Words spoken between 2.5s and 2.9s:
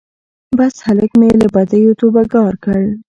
کړ